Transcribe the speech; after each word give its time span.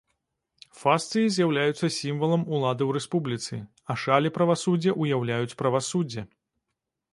Фасцыі 0.81 1.27
з'яўляюцца 1.35 1.87
сімвалам 1.97 2.47
улады 2.55 2.83
ў 2.87 2.91
рэспубліцы, 2.99 3.55
а 3.93 3.99
шалі 4.07 4.33
правасуддзя 4.41 4.97
ўяўляюць 5.05 5.57
правасуддзе. 5.63 6.21